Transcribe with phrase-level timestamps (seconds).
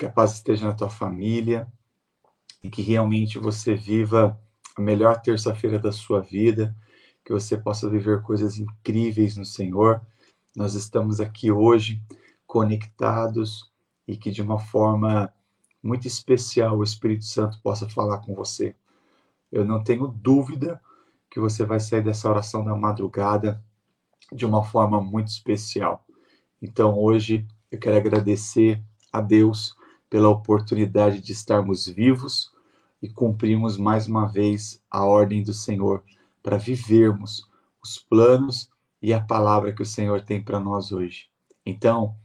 [0.00, 1.70] que a paz esteja na tua família
[2.64, 4.40] e que realmente você viva
[4.74, 6.74] a melhor terça-feira da sua vida,
[7.22, 10.00] que você possa viver coisas incríveis no Senhor.
[10.56, 12.02] Nós estamos aqui hoje
[12.46, 13.70] conectados
[14.08, 15.30] e que de uma forma
[15.82, 18.74] muito especial o Espírito Santo possa falar com você.
[19.52, 20.80] Eu não tenho dúvida
[21.30, 23.62] que você vai sair dessa oração da madrugada
[24.32, 26.06] de uma forma muito especial.
[26.62, 28.82] Então, hoje, eu quero agradecer
[29.12, 29.78] a Deus
[30.10, 32.50] pela oportunidade de estarmos vivos
[33.00, 36.02] e cumprirmos mais uma vez a ordem do Senhor
[36.42, 37.48] para vivermos
[37.82, 38.68] os planos
[39.00, 41.30] e a palavra que o Senhor tem para nós hoje.
[41.64, 42.16] Então,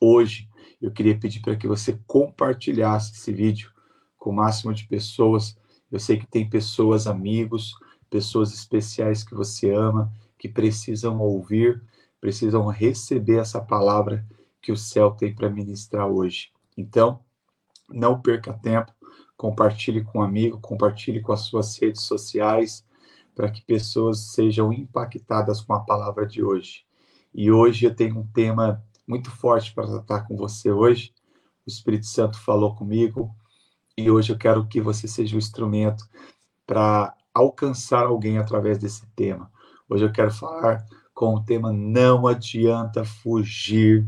[0.00, 0.48] hoje,
[0.80, 3.70] eu queria pedir para que você compartilhasse esse vídeo
[4.18, 5.56] com o máximo de pessoas.
[5.92, 7.74] Eu sei que tem pessoas, amigos,
[8.10, 11.82] pessoas especiais que você ama, que precisam ouvir,
[12.20, 14.26] precisam receber essa palavra
[14.60, 16.50] que o céu tem para ministrar hoje.
[16.76, 17.20] Então,
[17.88, 18.92] não perca tempo,
[19.36, 22.84] compartilhe com um amigo, compartilhe com as suas redes sociais,
[23.34, 26.84] para que pessoas sejam impactadas com a palavra de hoje.
[27.34, 31.12] E hoje eu tenho um tema muito forte para tratar com você hoje.
[31.66, 33.34] O Espírito Santo falou comigo
[33.96, 36.08] e hoje eu quero que você seja o um instrumento
[36.66, 39.50] para alcançar alguém através desse tema.
[39.88, 44.06] Hoje eu quero falar com o tema Não adianta fugir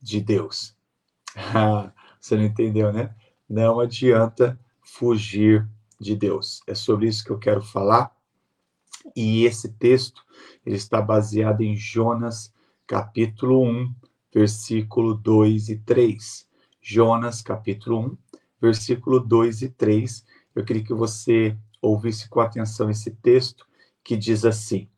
[0.00, 0.74] de Deus.
[2.22, 3.12] você não entendeu, né?
[3.48, 5.68] Não adianta fugir
[6.00, 6.62] de Deus.
[6.68, 8.14] É sobre isso que eu quero falar.
[9.16, 10.22] E esse texto
[10.64, 12.54] ele está baseado em Jonas,
[12.86, 13.92] capítulo 1,
[14.32, 16.48] versículo 2 e 3.
[16.80, 18.18] Jonas, capítulo 1,
[18.60, 20.24] versículo 2 e 3.
[20.54, 23.66] Eu queria que você ouvisse com atenção esse texto
[24.04, 24.88] que diz assim: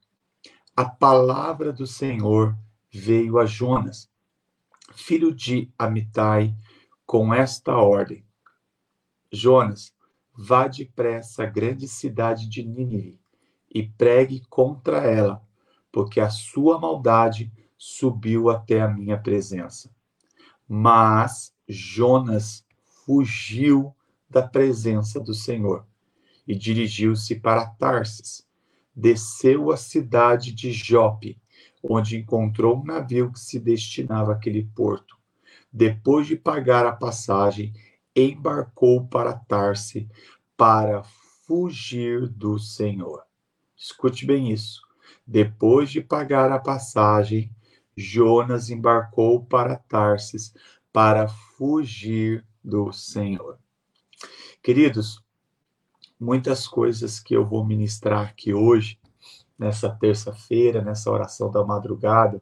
[0.76, 2.54] A palavra do Senhor
[2.92, 4.10] veio a Jonas,
[4.94, 6.54] filho de Amitai,
[7.06, 8.24] com esta ordem:
[9.32, 9.94] Jonas,
[10.32, 13.20] vá depressa à grande cidade de Nínive
[13.72, 15.42] e pregue contra ela,
[15.90, 19.90] porque a sua maldade subiu até a minha presença.
[20.66, 22.64] Mas Jonas
[23.04, 23.94] fugiu
[24.28, 25.86] da presença do Senhor
[26.46, 28.46] e dirigiu-se para Tarsis.
[28.94, 31.40] Desceu à cidade de Jope,
[31.82, 35.13] onde encontrou um navio que se destinava àquele porto.
[35.76, 37.74] Depois de pagar a passagem,
[38.14, 40.08] embarcou para Tarse
[40.56, 41.02] para
[41.44, 43.24] fugir do Senhor.
[43.76, 44.80] Escute bem isso.
[45.26, 47.50] Depois de pagar a passagem,
[47.96, 50.54] Jonas embarcou para Tarsis
[50.92, 53.58] para fugir do Senhor.
[54.62, 55.24] Queridos,
[56.20, 58.96] muitas coisas que eu vou ministrar aqui hoje,
[59.58, 62.40] nessa terça-feira, nessa oração da madrugada,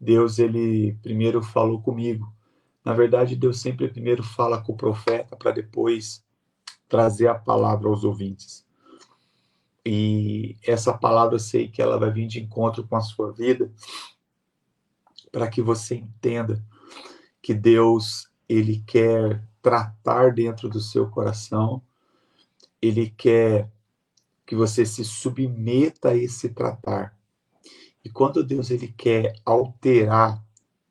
[0.00, 2.32] Deus ele primeiro falou comigo.
[2.84, 6.24] Na verdade, Deus sempre primeiro fala com o profeta para depois
[6.88, 8.66] trazer a palavra aos ouvintes.
[9.84, 13.72] E essa palavra eu sei que ela vai vir de encontro com a sua vida,
[15.32, 16.64] para que você entenda
[17.42, 21.82] que Deus ele quer tratar dentro do seu coração,
[22.80, 23.70] ele quer
[24.46, 27.17] que você se submeta a esse tratar.
[28.08, 30.42] E quando Deus ele quer alterar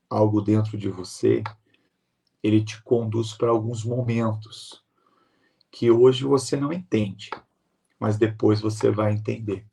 [0.07, 1.43] algo dentro de você,
[2.43, 4.83] ele te conduz para alguns momentos
[5.71, 7.31] que hoje você não entende,
[7.99, 9.65] mas depois você vai entender.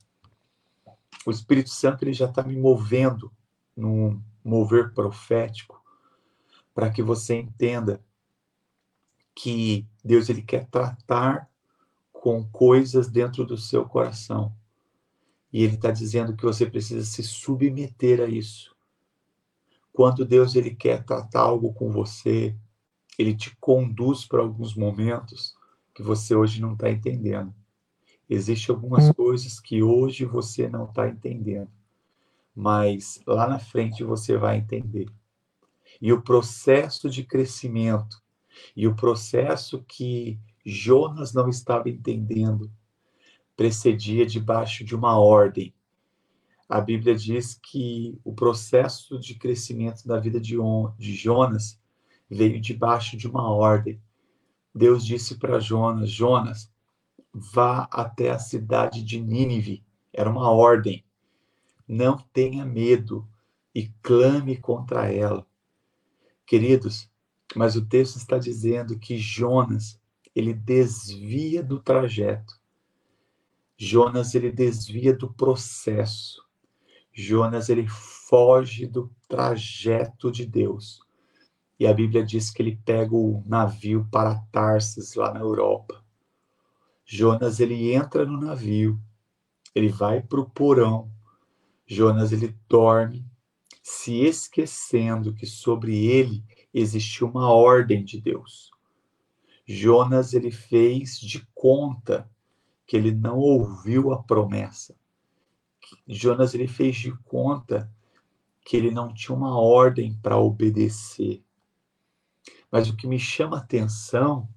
[1.26, 3.30] O Espírito Santo ele já está me movendo
[3.76, 5.84] num mover profético
[6.74, 8.02] para que você entenda
[9.34, 11.46] que Deus ele quer tratar
[12.10, 14.56] com coisas dentro do seu coração.
[15.54, 18.76] E ele está dizendo que você precisa se submeter a isso.
[19.92, 22.54] Quando Deus ele quer tratar algo com você,
[23.16, 25.54] ele te conduz para alguns momentos
[25.94, 27.54] que você hoje não está entendendo.
[28.28, 31.70] Existem algumas coisas que hoje você não está entendendo
[32.54, 35.08] mas lá na frente você vai entender.
[36.00, 38.22] E o processo de crescimento
[38.76, 42.70] e o processo que Jonas não estava entendendo
[43.56, 45.74] precedia debaixo de uma ordem.
[46.68, 50.56] A Bíblia diz que o processo de crescimento da vida de,
[50.98, 51.80] de Jonas
[52.28, 54.00] veio debaixo de uma ordem.
[54.74, 56.72] Deus disse para Jonas: Jonas,
[57.32, 59.84] vá até a cidade de Nínive.
[60.12, 61.04] Era uma ordem.
[61.86, 63.28] Não tenha medo
[63.74, 65.46] e clame contra ela.
[66.46, 67.10] Queridos,
[67.54, 70.00] mas o texto está dizendo que Jonas,
[70.34, 72.58] ele desvia do trajeto.
[73.76, 76.44] Jonas, ele desvia do processo.
[77.12, 81.00] Jonas, ele foge do trajeto de Deus.
[81.78, 86.04] E a Bíblia diz que ele pega o navio para Tarsis, lá na Europa.
[87.04, 88.98] Jonas, ele entra no navio,
[89.74, 91.10] ele vai para o porão.
[91.86, 93.26] Jonas, ele dorme,
[93.82, 96.42] se esquecendo que sobre ele
[96.72, 98.70] existia uma ordem de Deus.
[99.66, 102.30] Jonas, ele fez de conta
[102.86, 104.94] que ele não ouviu a promessa.
[106.06, 107.90] Jonas, ele fez de conta
[108.64, 111.42] que ele não tinha uma ordem para obedecer.
[112.70, 114.48] Mas o que me chama a atenção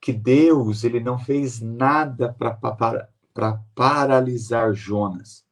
[0.00, 5.44] que Deus ele não fez nada para paralisar Jonas.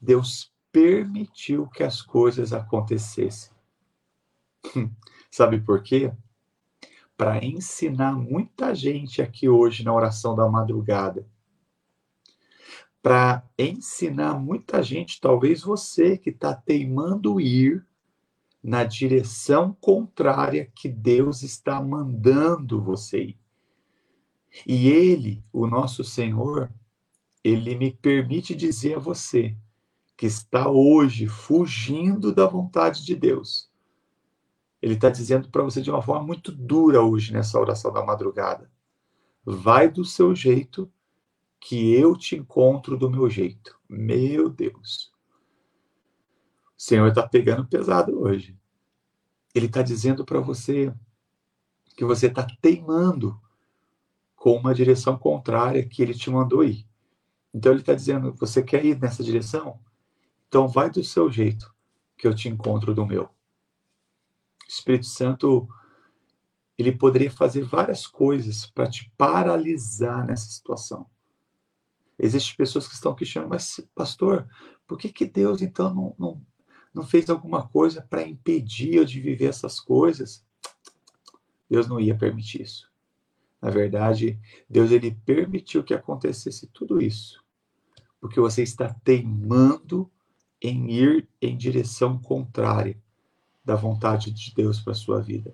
[0.00, 3.52] Deus permitiu que as coisas acontecessem.
[5.30, 6.12] Sabe por quê?
[7.16, 11.26] Para ensinar muita gente aqui hoje na oração da madrugada.
[13.02, 17.86] Para ensinar muita gente, talvez você que está teimando ir
[18.62, 23.38] na direção contrária que Deus está mandando você ir.
[24.66, 26.70] E Ele, o nosso Senhor,
[27.44, 29.56] Ele me permite dizer a você
[30.16, 33.70] que está hoje fugindo da vontade de Deus.
[34.80, 38.70] Ele está dizendo para você de uma forma muito dura hoje nessa oração da madrugada.
[39.44, 40.90] Vai do seu jeito,
[41.60, 43.78] que eu te encontro do meu jeito.
[43.88, 45.12] Meu Deus.
[46.76, 48.56] O Senhor está pegando pesado hoje.
[49.54, 50.92] Ele está dizendo para você
[51.96, 53.40] que você está teimando
[54.34, 56.86] com uma direção contrária que ele te mandou ir.
[57.52, 59.80] Então ele está dizendo: você quer ir nessa direção?
[60.46, 61.74] Então vai do seu jeito,
[62.16, 63.30] que eu te encontro do meu.
[64.68, 65.68] Espírito Santo,
[66.76, 71.06] ele poderia fazer várias coisas para te paralisar nessa situação.
[72.18, 74.48] Existem pessoas que estão questionando, mas pastor,
[74.86, 76.46] por que, que Deus então não, não,
[76.92, 80.44] não fez alguma coisa para impedir eu de viver essas coisas?
[81.68, 82.90] Deus não ia permitir isso.
[83.60, 87.42] Na verdade, Deus ele permitiu que acontecesse tudo isso,
[88.20, 90.10] porque você está teimando
[90.60, 93.00] em ir em direção contrária
[93.66, 95.52] da vontade de Deus para a sua vida.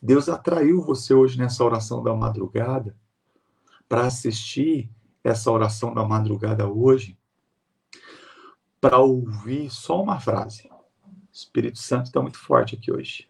[0.00, 2.94] Deus atraiu você hoje nessa oração da madrugada
[3.88, 4.90] para assistir
[5.24, 7.18] essa oração da madrugada hoje
[8.80, 10.68] para ouvir só uma frase.
[10.68, 13.28] O Espírito Santo está muito forte aqui hoje.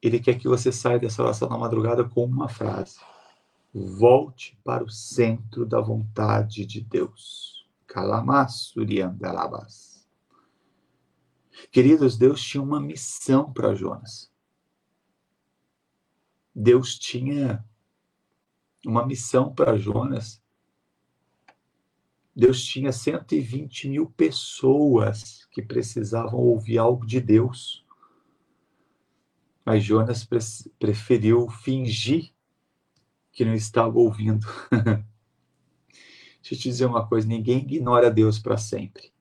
[0.00, 3.00] Ele quer que você saia dessa oração da madrugada com uma frase.
[3.74, 7.66] Volte para o centro da vontade de Deus.
[7.86, 9.95] Kalamassuriandalabas.
[11.70, 14.30] Queridos, Deus tinha uma missão para Jonas.
[16.54, 17.64] Deus tinha
[18.84, 20.42] uma missão para Jonas.
[22.34, 27.84] Deus tinha 120 mil pessoas que precisavam ouvir algo de Deus.
[29.64, 30.38] Mas Jonas pre
[30.78, 32.32] preferiu fingir
[33.32, 34.46] que não estava ouvindo.
[36.40, 39.15] Deixa eu te dizer uma coisa: ninguém ignora Deus para sempre.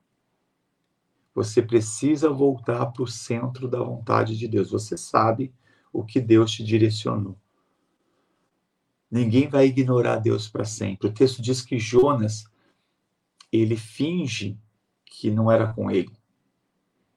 [1.36, 4.72] Você precisa voltar para o centro da vontade de Deus.
[4.72, 5.54] Você sabe
[5.92, 7.38] o que Deus te direcionou.
[9.12, 11.10] Ninguém vai ignorar Deus para sempre.
[11.10, 12.46] O texto diz que Jonas,
[13.52, 14.58] ele finge
[15.06, 16.18] que não era com ele.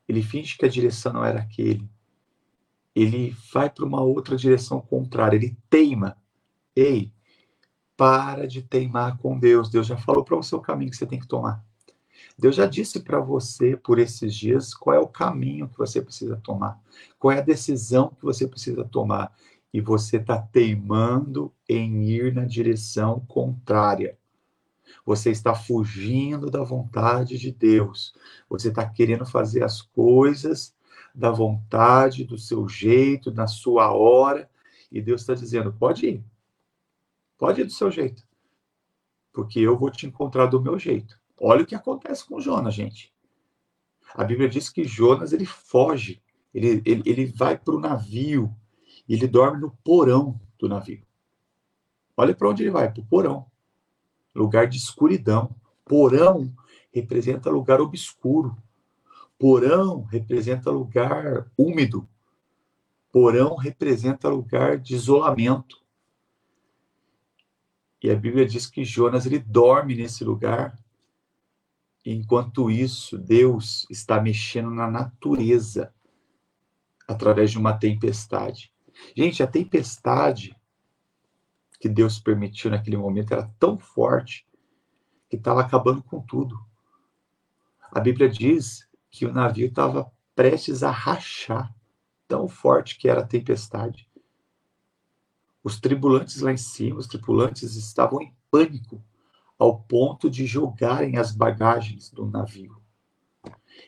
[0.09, 1.89] Ele finge que a direção não era aquele.
[2.95, 5.37] Ele vai para uma outra direção contrária.
[5.37, 6.17] Ele teima.
[6.75, 7.13] Ei,
[7.97, 9.71] para de teimar com Deus.
[9.71, 11.68] Deus já falou para o caminho que você tem que tomar.
[12.39, 16.37] Deus já disse para você por esses dias qual é o caminho que você precisa
[16.37, 16.81] tomar,
[17.19, 19.35] qual é a decisão que você precisa tomar.
[19.73, 24.17] E você está teimando em ir na direção contrária.
[25.05, 28.15] Você está fugindo da vontade de Deus.
[28.49, 30.75] Você está querendo fazer as coisas
[31.15, 34.49] da vontade, do seu jeito, na sua hora.
[34.91, 36.25] E Deus está dizendo: pode ir,
[37.37, 38.23] Pode ir do seu jeito.
[39.33, 41.18] Porque eu vou te encontrar do meu jeito.
[41.41, 43.13] Olha o que acontece com Jonas, gente.
[44.15, 48.55] A Bíblia diz que Jonas ele foge, ele, ele, ele vai para o navio,
[49.09, 51.07] ele dorme no porão do navio.
[52.17, 53.47] Olha para onde ele vai, para o porão.
[54.35, 55.55] Lugar de escuridão.
[55.85, 56.53] Porão
[56.93, 58.57] representa lugar obscuro.
[59.39, 62.09] Porão representa lugar úmido.
[63.13, 65.81] Porão representa lugar de isolamento.
[68.03, 70.77] E a Bíblia diz que Jonas ele dorme nesse lugar.
[72.11, 75.93] Enquanto isso, Deus está mexendo na natureza
[77.07, 78.73] através de uma tempestade.
[79.15, 80.57] Gente, a tempestade
[81.79, 84.49] que Deus permitiu naquele momento era tão forte
[85.29, 86.59] que estava acabando com tudo.
[87.93, 91.75] A Bíblia diz que o navio estava prestes a rachar,
[92.27, 94.09] tão forte que era a tempestade.
[95.63, 99.05] Os tripulantes lá em cima, os tripulantes estavam em pânico,
[99.59, 102.81] ao ponto de jogarem as bagagens do navio.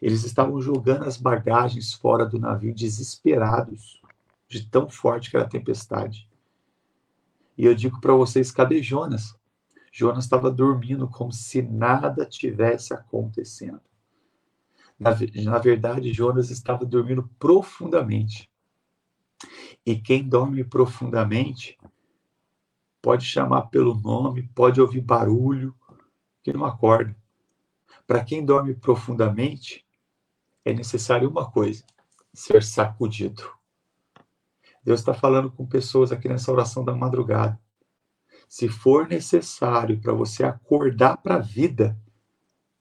[0.02, 4.00] Eles estavam jogando as bagagens fora do navio, desesperados,
[4.48, 6.28] de tão forte que era a tempestade.
[7.56, 9.38] E eu digo para vocês: cadê Jonas?
[9.92, 13.80] Jonas estava dormindo como se nada tivesse acontecendo.
[14.98, 15.10] Na,
[15.44, 18.48] na verdade, Jonas estava dormindo profundamente.
[19.84, 21.78] E quem dorme profundamente
[23.00, 25.74] pode chamar pelo nome, pode ouvir barulho,
[26.42, 27.16] que não acorda.
[28.06, 29.86] Para quem dorme profundamente,
[30.64, 31.84] é necessário uma coisa:
[32.32, 33.50] ser sacudido.
[34.82, 37.60] Deus está falando com pessoas aqui nessa oração da madrugada.
[38.48, 41.96] Se for necessário para você acordar para a vida,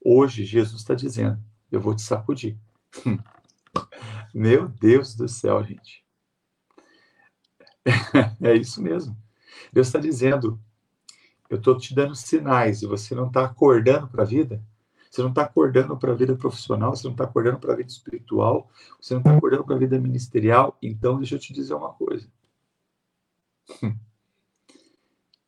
[0.03, 1.39] hoje Jesus está dizendo:
[1.71, 2.57] eu vou te sacudir.
[4.33, 6.03] Meu Deus do céu, gente.
[8.41, 9.15] é isso mesmo.
[9.71, 10.59] Deus está dizendo:
[11.49, 14.63] eu estou te dando sinais e você não está acordando para a vida.
[15.09, 17.89] Você não está acordando para a vida profissional, você não está acordando para a vida
[17.89, 18.69] espiritual,
[19.01, 20.77] você não está acordando para a vida ministerial.
[20.81, 22.29] Então, deixa eu te dizer uma coisa.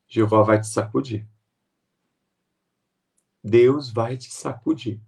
[0.08, 1.28] Jeová vai te sacudir.
[3.44, 5.00] Deus vai te sacudir.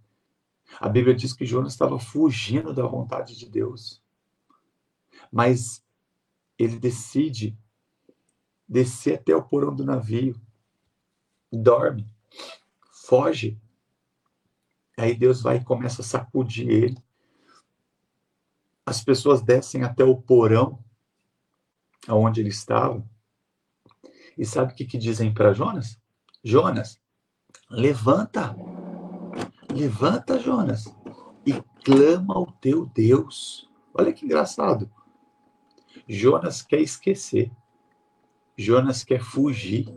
[0.79, 4.01] A Bíblia diz que Jonas estava fugindo da vontade de Deus.
[5.31, 5.83] Mas
[6.57, 7.57] ele decide
[8.67, 10.39] descer até o porão do navio,
[11.51, 12.08] dorme,
[12.91, 13.60] foge
[14.98, 16.98] Aí Deus vai e começa a sacudir ele.
[18.86, 20.84] As pessoas descem até o porão,
[22.08, 23.03] aonde ele estava.
[24.38, 26.00] E sabe o que, que dizem para Jonas?
[26.43, 27.00] Jonas,
[27.70, 28.55] levanta,
[29.72, 30.86] levanta, Jonas,
[31.46, 31.53] e
[31.84, 33.70] clama ao teu Deus.
[33.93, 34.91] Olha que engraçado.
[36.08, 37.51] Jonas quer esquecer.
[38.57, 39.88] Jonas quer fugir.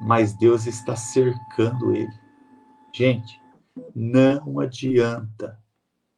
[0.00, 2.12] Mas Deus está cercando ele.
[2.92, 3.40] Gente,
[3.94, 5.58] não adianta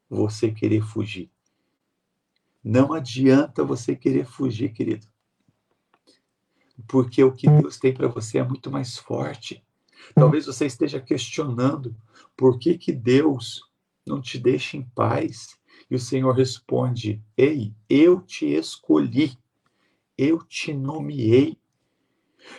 [0.08, 1.30] você querer fugir.
[2.62, 5.06] Não adianta você querer fugir, querido.
[6.86, 9.64] Porque o que Deus tem para você é muito mais forte.
[10.14, 11.96] Talvez você esteja questionando
[12.36, 13.62] por que, que Deus
[14.06, 15.56] não te deixa em paz.
[15.90, 19.38] E o Senhor responde: Ei, eu te escolhi,
[20.16, 21.58] eu te nomeei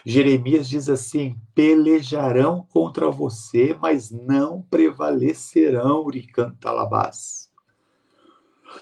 [0.05, 7.49] Jeremias diz assim: pelejarão contra você, mas não prevalecerão, Uricantalabás.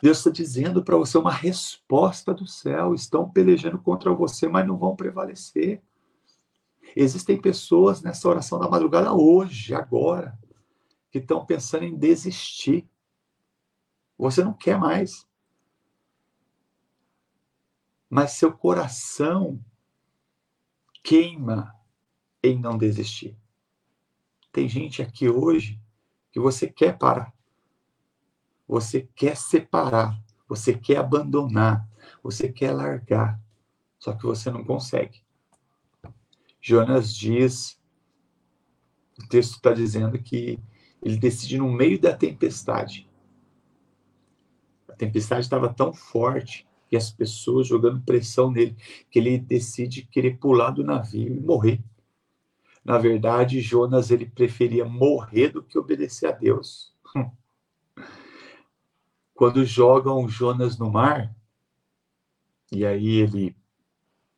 [0.02, 4.78] Deus está dizendo para você uma resposta do céu: estão pelejando contra você, mas não
[4.78, 5.82] vão prevalecer.
[6.96, 10.38] Existem pessoas nessa oração da madrugada hoje, agora,
[11.12, 12.88] que estão pensando em desistir.
[14.18, 15.28] Você não quer mais.
[18.10, 19.60] Mas seu coração
[21.04, 21.74] queima
[22.44, 23.38] em não desistir.
[24.52, 25.80] Tem gente aqui hoje
[26.32, 27.34] que você quer parar.
[28.68, 31.88] Você quer separar, você quer abandonar,
[32.24, 33.40] você quer largar,
[34.00, 35.24] só que você não consegue.
[36.60, 37.80] Jonas diz,
[39.20, 40.60] o texto está dizendo que
[41.02, 43.08] ele decide no meio da tempestade.
[44.88, 48.76] A tempestade estava tão forte e as pessoas jogando pressão nele,
[49.10, 51.84] que ele decide querer pular do navio e morrer.
[52.84, 56.94] Na verdade, Jonas ele preferia morrer do que obedecer a Deus.
[59.34, 61.36] Quando jogam Jonas no mar,
[62.72, 63.56] e aí ele,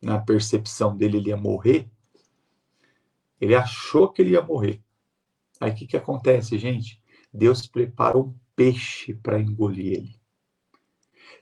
[0.00, 1.90] na percepção dele, ele ia morrer,
[3.40, 4.82] ele achou que ele ia morrer.
[5.60, 7.00] Aí o que, que acontece, gente?
[7.32, 10.17] Deus prepara um peixe para engolir ele.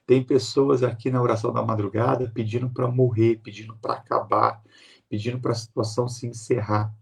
[0.07, 4.63] Tem pessoas aqui na oração da madrugada pedindo para morrer, pedindo para acabar,
[5.09, 6.95] pedindo para a situação se encerrar.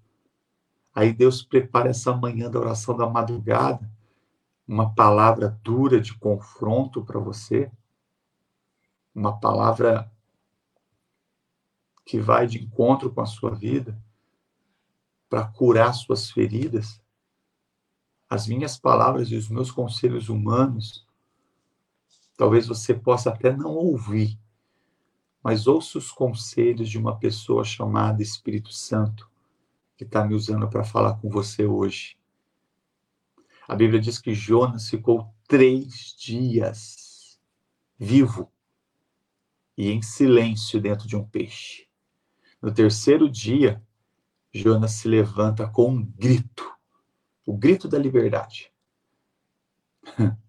[0.94, 3.90] Aí Deus prepara essa manhã da oração da madrugada,
[4.66, 7.70] uma palavra dura de confronto para você,
[9.14, 10.10] uma palavra
[12.06, 13.98] que vai de encontro com a sua vida,
[15.28, 17.02] para curar suas feridas.
[18.30, 21.06] As minhas palavras e os meus conselhos humanos
[22.36, 24.38] Talvez você possa até não ouvir,
[25.42, 29.30] mas ouça os conselhos de uma pessoa chamada Espírito Santo,
[29.96, 32.16] que está me usando para falar com você hoje.
[33.68, 37.38] A Bíblia diz que Jonas ficou três dias
[37.98, 38.50] vivo
[39.76, 41.88] e em silêncio dentro de um peixe.
[42.60, 43.82] No terceiro dia,
[44.52, 46.72] Jonas se levanta com um grito,
[47.46, 48.72] o grito da liberdade.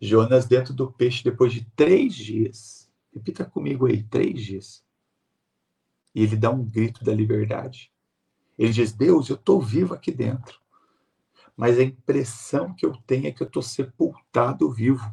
[0.00, 2.90] Jonas dentro do peixe depois de três dias.
[3.12, 4.84] Repita comigo aí, três dias.
[6.14, 7.92] E ele dá um grito da liberdade.
[8.56, 10.60] Ele diz: Deus, eu estou vivo aqui dentro.
[11.56, 15.04] Mas a impressão que eu tenho é que eu estou sepultado vivo.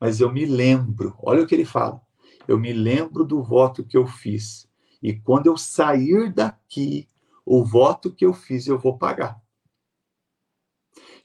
[0.00, 2.00] Mas eu me lembro, olha o que ele fala.
[2.46, 4.68] Eu me lembro do voto que eu fiz.
[5.02, 7.08] E quando eu sair daqui,
[7.44, 9.40] o voto que eu fiz eu vou pagar.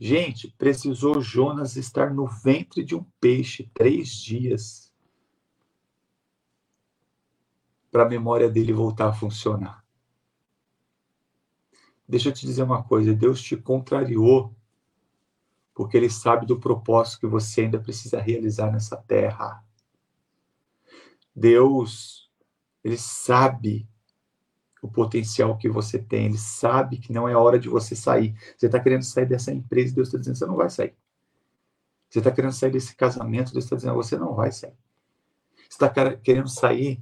[0.05, 4.93] Gente, precisou Jonas estar no ventre de um peixe três dias
[7.89, 9.81] para a memória dele voltar a funcionar.
[12.05, 14.53] Deixa eu te dizer uma coisa: Deus te contrariou
[15.73, 19.63] porque Ele sabe do propósito que você ainda precisa realizar nessa terra.
[21.33, 22.29] Deus,
[22.83, 23.87] Ele sabe
[24.83, 26.25] o potencial que você tem.
[26.25, 28.35] Ele sabe que não é hora de você sair.
[28.57, 30.93] Você está querendo sair dessa empresa, Deus está dizendo, você não vai sair.
[32.09, 34.75] Você está querendo sair desse casamento, Deus está dizendo, você não vai sair.
[35.55, 37.01] Você está querendo sair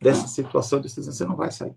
[0.00, 1.74] dessa situação, Deus está dizendo, você não vai sair.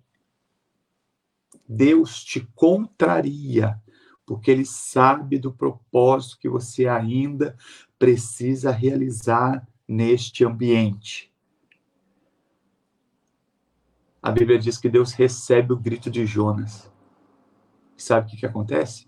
[1.67, 3.81] Deus te contraria,
[4.25, 7.57] porque Ele sabe do propósito que você ainda
[7.97, 11.31] precisa realizar neste ambiente.
[14.27, 16.91] A Bíblia diz que Deus recebe o grito de Jonas.
[17.95, 19.07] Sabe o que, que acontece?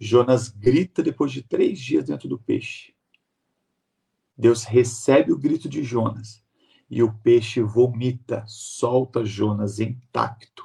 [0.00, 2.94] Jonas grita depois de três dias dentro do peixe.
[4.34, 6.42] Deus recebe o grito de Jonas
[6.88, 10.64] e o peixe vomita, solta Jonas intacto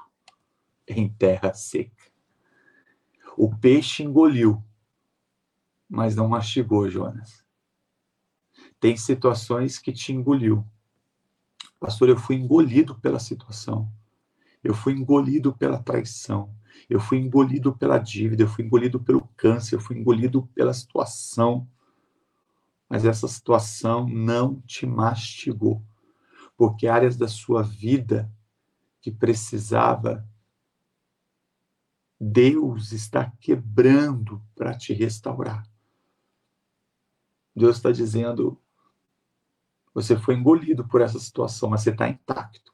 [0.87, 2.09] em terra seca.
[3.35, 4.63] O peixe engoliu,
[5.89, 7.43] mas não mastigou Jonas.
[8.79, 10.65] Tem situações que te engoliu,
[11.79, 13.91] Pastor, eu fui engolido pela situação.
[14.63, 16.53] Eu fui engolido pela traição.
[16.89, 18.43] Eu fui engolido pela dívida.
[18.43, 19.75] Eu fui engolido pelo câncer.
[19.75, 21.67] Eu fui engolido pela situação.
[22.89, 25.83] Mas essa situação não te mastigou.
[26.55, 28.31] Porque áreas da sua vida
[28.99, 30.27] que precisava,
[32.19, 35.63] Deus está quebrando para te restaurar.
[37.55, 38.59] Deus está dizendo:
[39.97, 42.71] você foi engolido por essa situação, mas você está intacto.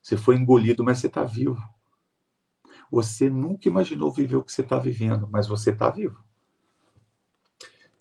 [0.00, 1.62] Você foi engolido, mas você está vivo.
[2.90, 6.24] Você nunca imaginou viver o que você está vivendo, mas você está vivo.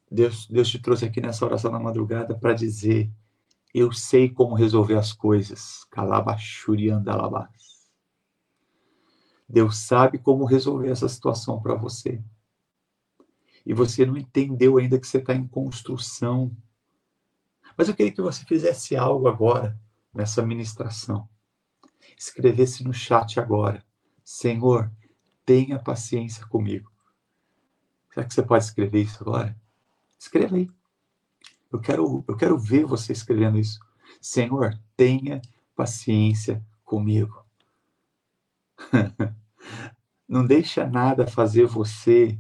[0.09, 3.11] Deus, Deus te trouxe aqui nessa oração na madrugada para dizer:
[3.73, 5.83] Eu sei como resolver as coisas.
[5.91, 7.91] Calabachuri andalabás.
[9.49, 12.23] Deus sabe como resolver essa situação para você.
[13.65, 16.55] E você não entendeu ainda que você está em construção
[17.77, 19.79] mas eu queria que você fizesse algo agora,
[20.13, 21.29] nessa ministração.
[22.17, 23.85] Escrevesse no chat agora:
[24.23, 24.91] Senhor,
[25.45, 26.91] tenha paciência comigo.
[28.11, 29.55] Será que você pode escrever isso agora?
[30.17, 30.69] Escreva aí.
[31.71, 33.79] Eu quero, eu quero ver você escrevendo isso.
[34.19, 35.41] Senhor, tenha
[35.75, 37.45] paciência comigo.
[40.27, 42.37] Não deixa nada fazer você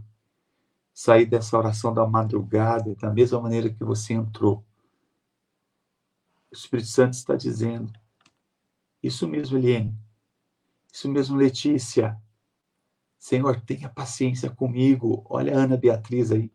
[0.93, 4.65] sair dessa oração da madrugada da mesma maneira que você entrou.
[6.57, 7.93] O Espírito Santo está dizendo.
[9.01, 9.95] Isso mesmo, Eliane.
[10.91, 12.19] Isso mesmo, Letícia.
[13.19, 15.23] Senhor, tenha paciência comigo.
[15.29, 16.51] Olha a Ana Beatriz aí.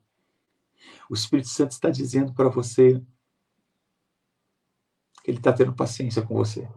[1.08, 3.00] O Espírito Santo está dizendo para você
[5.22, 6.68] que ele está tendo paciência com você,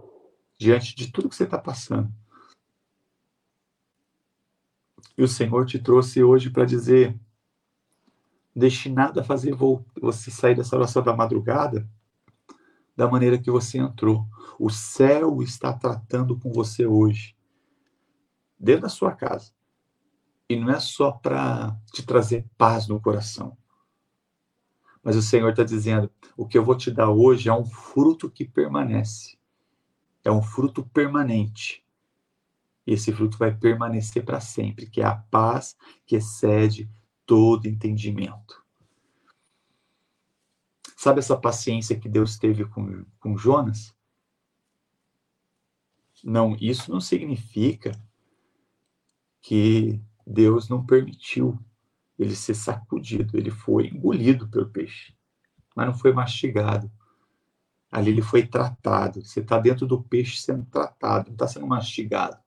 [0.55, 2.13] diante de tudo que você está passando.
[5.17, 7.19] E o Senhor te trouxe hoje para dizer:
[8.55, 9.55] deixe nada fazer
[9.99, 11.89] você sair dessa oração da madrugada
[12.95, 14.25] da maneira que você entrou.
[14.59, 17.35] O céu está tratando com você hoje,
[18.59, 19.51] dentro da sua casa.
[20.47, 23.57] E não é só para te trazer paz no coração.
[25.03, 28.29] Mas o Senhor está dizendo: o que eu vou te dar hoje é um fruto
[28.29, 29.37] que permanece.
[30.23, 31.85] É um fruto permanente.
[32.87, 36.89] E esse fruto vai permanecer para sempre, que é a paz que excede
[37.25, 38.64] todo entendimento.
[41.05, 43.93] Sabe essa paciência que Deus teve com, com Jonas?
[46.23, 47.91] Não, isso não significa
[49.39, 51.59] que Deus não permitiu
[52.17, 55.15] ele ser sacudido, ele foi engolido pelo peixe,
[55.75, 56.91] mas não foi mastigado.
[57.91, 59.23] Ali ele foi tratado.
[59.23, 62.39] Você está dentro do peixe sendo tratado, não está sendo mastigado,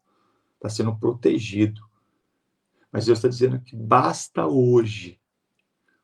[0.56, 1.80] está sendo protegido.
[2.90, 5.16] Mas Deus está dizendo que basta hoje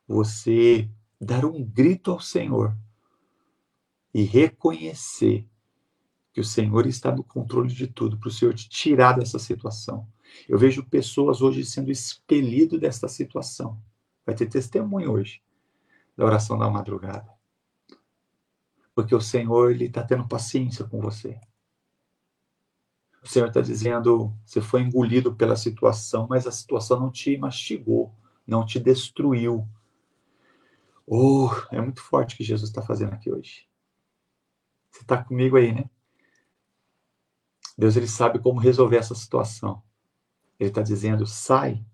[0.06, 0.88] você
[1.24, 2.76] dar um grito ao Senhor
[4.12, 5.48] e reconhecer
[6.32, 10.08] que o Senhor está no controle de tudo, para o Senhor te tirar dessa situação.
[10.48, 13.80] Eu vejo pessoas hoje sendo expelido desta situação.
[14.26, 15.42] Vai ter testemunho hoje.
[16.16, 17.28] da oração da madrugada.
[18.94, 21.40] Porque o Senhor, Ele está tendo paciência com você.
[23.22, 28.14] O Senhor está dizendo, você foi engolido pela situação, mas a situação não te mastigou,
[28.46, 29.66] não te destruiu.
[31.06, 33.68] Oh, é muito forte o que Jesus está fazendo aqui hoje.
[34.90, 35.90] Você está comigo aí, né?
[37.76, 39.82] Deus ele sabe como resolver essa situação.
[40.58, 41.84] Ele está dizendo: sai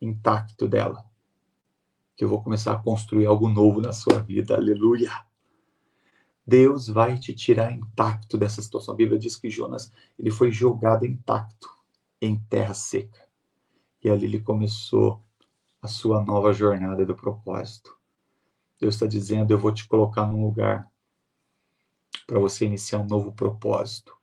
[0.00, 1.04] intacto dela,
[2.16, 4.54] que eu vou começar a construir algo novo na sua vida.
[4.54, 5.10] Aleluia!
[6.46, 8.94] Deus vai te tirar intacto dessa situação.
[8.94, 11.68] A Bíblia diz que Jonas ele foi jogado intacto
[12.20, 13.26] em terra seca.
[14.02, 15.22] E ali ele começou
[15.82, 17.98] a sua nova jornada do propósito.
[18.80, 20.88] Deus está dizendo: Eu vou te colocar num lugar
[22.26, 24.16] para você iniciar um novo propósito.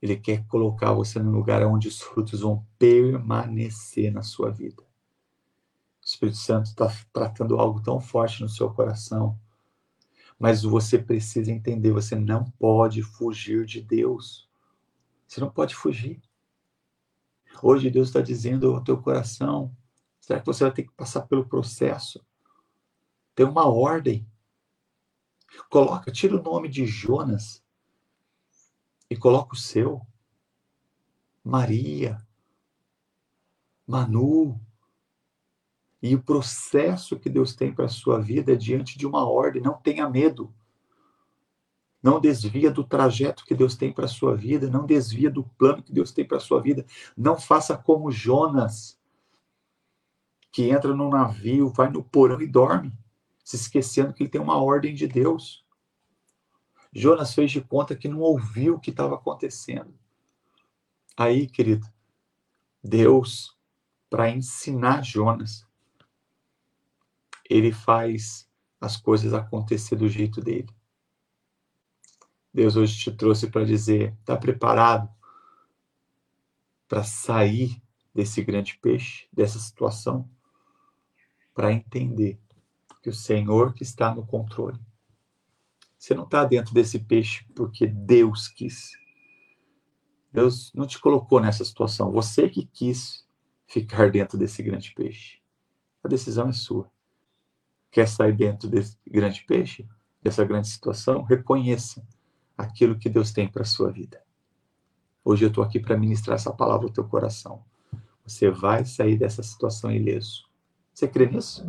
[0.00, 4.82] Ele quer colocar você num lugar onde os frutos vão permanecer na sua vida.
[4.82, 9.38] O Espírito Santo está tratando algo tão forte no seu coração.
[10.38, 14.46] Mas você precisa entender, você não pode fugir de Deus.
[15.26, 16.20] Você não pode fugir.
[17.62, 19.74] Hoje Deus está dizendo ao teu coração,
[20.26, 22.20] será que você vai ter que passar pelo processo?
[23.32, 24.28] Tem uma ordem.
[25.70, 27.62] Coloca, tira o nome de Jonas
[29.08, 30.04] e coloca o seu.
[31.44, 32.26] Maria,
[33.86, 34.60] Manu.
[36.02, 39.62] E o processo que Deus tem para a sua vida é diante de uma ordem.
[39.62, 40.52] Não tenha medo.
[42.02, 44.68] Não desvia do trajeto que Deus tem para a sua vida.
[44.68, 46.84] Não desvia do plano que Deus tem para a sua vida.
[47.16, 48.95] Não faça como Jonas,
[50.52, 52.92] que entra no navio, vai no porão e dorme,
[53.44, 55.64] se esquecendo que ele tem uma ordem de Deus.
[56.92, 59.94] Jonas fez de conta que não ouviu o que estava acontecendo.
[61.16, 61.86] Aí, querido,
[62.82, 63.56] Deus,
[64.08, 65.66] para ensinar Jonas,
[67.48, 68.48] ele faz
[68.80, 70.68] as coisas acontecer do jeito dele.
[72.52, 75.08] Deus hoje te trouxe para dizer: está preparado
[76.88, 77.82] para sair
[78.14, 80.28] desse grande peixe, dessa situação,
[81.56, 82.38] para entender
[83.02, 84.78] que o Senhor que está no controle
[86.06, 88.92] você não está dentro desse peixe porque Deus quis.
[90.32, 92.12] Deus não te colocou nessa situação.
[92.12, 93.26] Você que quis
[93.66, 95.38] ficar dentro desse grande peixe.
[96.04, 96.88] A decisão é sua.
[97.90, 99.84] Quer sair dentro desse grande peixe,
[100.22, 101.22] dessa grande situação?
[101.22, 102.06] Reconheça
[102.56, 104.22] aquilo que Deus tem para a sua vida.
[105.24, 107.64] Hoje eu estou aqui para ministrar essa palavra ao teu coração.
[108.24, 110.45] Você vai sair dessa situação ileso.
[110.96, 111.64] Você crê nisso?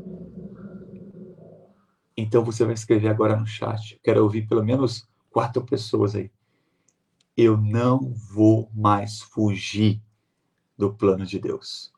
[2.17, 3.97] Então você vai escrever agora no chat.
[4.03, 6.29] Quero ouvir pelo menos quatro pessoas aí.
[7.37, 10.01] Eu não vou mais fugir
[10.77, 11.93] do plano de Deus.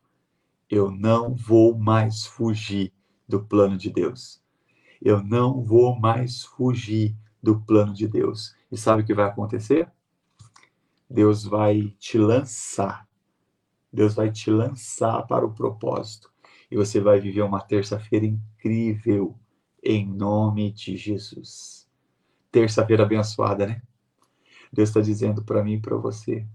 [0.69, 2.93] Eu não vou mais fugir
[3.27, 4.41] do plano de Deus.
[5.01, 8.55] Eu não vou mais fugir do plano de Deus.
[8.71, 9.91] E sabe o que vai acontecer?
[11.09, 13.07] Deus vai te lançar.
[13.93, 16.28] Deus vai te lançar para o propósito.
[16.69, 19.37] E você vai viver uma terça-feira incrível
[19.83, 21.87] em nome de Jesus.
[22.51, 23.81] Terça-feira abençoada, né?
[24.71, 26.45] Deus está dizendo para mim e para você: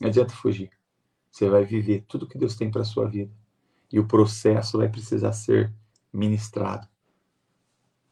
[0.00, 0.70] não adianta fugir.
[1.30, 3.32] Você vai viver tudo que Deus tem para sua vida.
[3.90, 5.72] E o processo vai precisar ser
[6.12, 6.86] ministrado.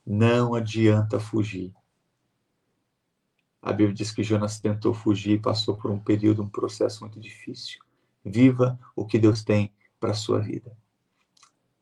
[0.07, 1.75] Não adianta fugir.
[3.61, 7.21] A Bíblia diz que Jonas tentou fugir e passou por um período, um processo muito
[7.21, 7.79] difícil.
[8.25, 10.75] Viva o que Deus tem para a sua vida.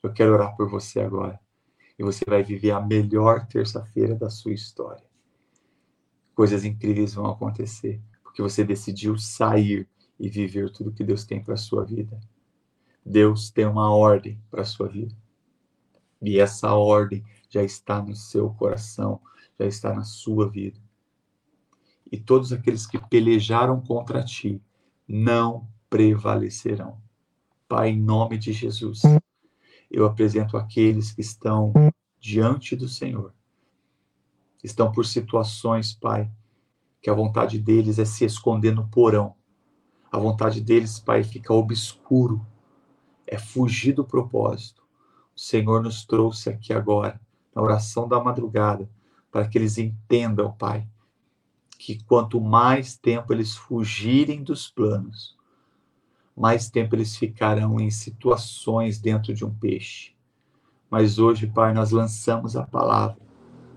[0.03, 1.41] Eu quero orar por você agora
[1.99, 5.05] e você vai viver a melhor terça-feira da sua história.
[6.35, 11.55] Coisas incríveis vão acontecer, porque você decidiu sair e viver tudo que Deus tem para
[11.55, 12.21] a sua vida.
[13.05, 15.15] Deus tem uma ordem para a sua vida.
[16.23, 19.21] E essa ordem já está no seu coração,
[19.59, 20.79] já está na sua vida.
[22.11, 24.63] E todos aqueles que pelejaram contra ti
[25.07, 27.01] não prevalecerão.
[27.69, 29.03] Pai, em nome de Jesus,
[29.91, 31.73] eu apresento aqueles que estão
[32.21, 33.33] diante do Senhor.
[34.63, 36.31] Estão por situações, Pai,
[37.01, 39.35] que a vontade deles é se esconder no porão.
[40.11, 42.45] A vontade deles, Pai, fica obscuro,
[43.27, 44.83] é fugir do propósito.
[45.35, 47.21] O Senhor nos trouxe aqui agora,
[47.55, 48.91] na oração da madrugada,
[49.31, 50.89] para que eles entendam, Pai,
[51.79, 55.38] que quanto mais tempo eles fugirem dos planos,
[56.39, 60.13] mais tempo eles ficarão em situações dentro de um peixe.
[60.91, 63.19] Mas hoje, Pai, nós lançamos a palavra.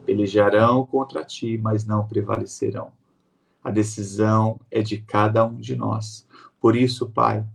[0.05, 2.91] Pelejarão contra ti, mas não prevalecerão.
[3.63, 6.27] A decisão é de cada um de nós.
[6.59, 7.45] Por isso, Pai,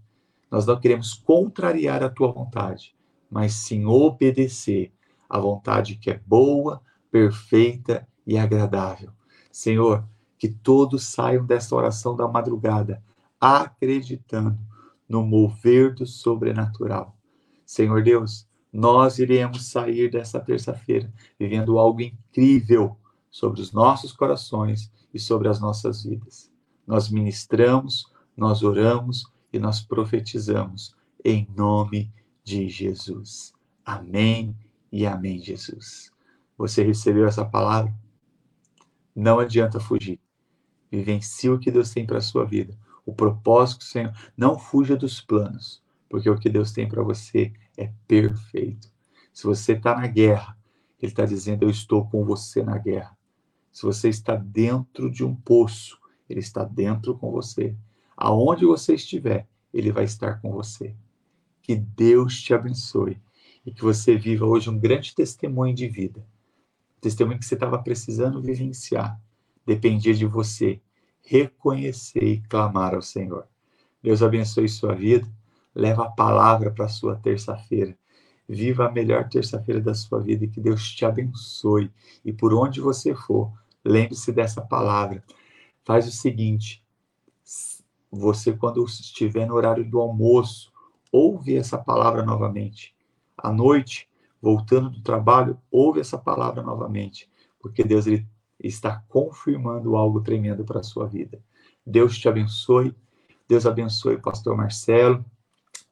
[0.51, 2.95] nós não queremos contrariar a tua vontade,
[3.31, 4.93] mas sim obedecer
[5.29, 9.11] à vontade que é boa, perfeita e agradável.
[9.51, 10.05] Senhor,
[10.39, 13.03] que todos saiam desta oração da madrugada
[13.41, 14.59] acreditando
[15.09, 17.17] no mover do sobrenatural.
[17.65, 22.97] Senhor Deus, nós iremos sair dessa terça-feira vivendo algo incrível
[23.31, 26.51] sobre os nossos corações e sobre as nossas vidas.
[26.87, 32.13] Nós ministramos, nós oramos e nós profetizamos em nome
[32.45, 33.53] de Jesus.
[33.85, 34.57] Amém
[34.93, 36.11] e amém, Jesus.
[36.57, 37.95] Você recebeu essa palavra?
[39.15, 40.21] Não adianta fugir.
[40.91, 42.77] Vivencie o que Deus tem para a sua vida.
[43.07, 47.93] O propósito, Senhor, não fuja dos planos, porque o que Deus tem para você é
[48.09, 48.91] perfeito.
[49.33, 50.59] Se você está na guerra,
[51.01, 53.17] Ele está dizendo: Eu estou com você na guerra.
[53.71, 57.77] Se você está dentro de um poço, Ele está dentro com você.
[58.17, 60.97] Aonde você estiver, Ele vai estar com você.
[61.63, 63.21] Que Deus te abençoe
[63.65, 66.27] e que você viva hoje um grande testemunho de vida.
[67.01, 69.21] testemunho que você estava precisando vivenciar.
[69.65, 70.81] Dependia de você
[71.27, 73.47] reconhecer e clamar ao Senhor.
[74.03, 75.29] Deus abençoe sua vida.
[75.75, 77.99] Leva a palavra para a sua terça-feira.
[78.49, 81.91] Viva a melhor terça-feira da sua vida e que Deus te abençoe.
[82.25, 83.53] E por onde você for,
[83.85, 85.23] lembre-se dessa palavra.
[85.85, 86.83] Faz o seguinte:
[88.11, 90.73] você, quando estiver no horário do almoço,
[91.11, 92.95] ouve essa palavra novamente.
[93.37, 94.09] À noite,
[94.41, 97.29] voltando do trabalho, ouve essa palavra novamente,
[97.61, 98.27] porque Deus ele
[98.59, 101.39] está confirmando algo tremendo para a sua vida.
[101.85, 102.95] Deus te abençoe.
[103.49, 105.25] Deus abençoe o pastor Marcelo,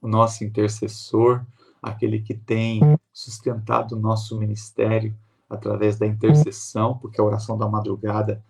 [0.03, 1.44] o nosso intercessor,
[1.81, 2.81] aquele que tem
[3.12, 5.16] sustentado o nosso ministério
[5.48, 8.44] através da intercessão, porque a oração da madrugada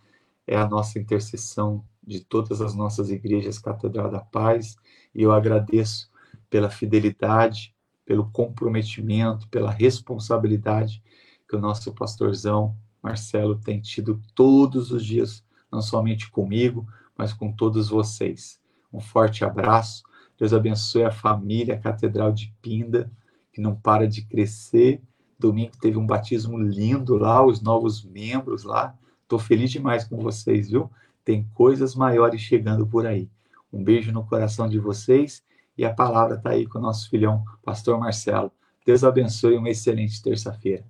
[0.47, 4.77] é a nossa intercessão de todas as nossas igrejas Catedral da Paz,
[5.15, 6.11] e eu agradeço
[6.49, 7.75] pela fidelidade,
[8.07, 11.03] pelo comprometimento, pela responsabilidade
[11.49, 17.53] que o nosso pastorzão Marcelo tem tido todos os dias, não somente comigo, mas com
[17.53, 18.59] todos vocês.
[18.91, 20.03] Um forte abraço.
[20.39, 23.13] Deus abençoe a família a Catedral de Pinda,
[23.53, 25.03] que não para de crescer.
[25.39, 28.97] Domingo teve um batismo lindo lá, os novos membros lá.
[29.23, 30.91] Estou feliz demais com vocês, viu?
[31.23, 33.29] Tem coisas maiores chegando por aí.
[33.71, 35.45] Um beijo no coração de vocês
[35.77, 38.51] e a palavra está aí com o nosso filhão, Pastor Marcelo.
[38.87, 40.87] Deus abençoe uma excelente terça-feira.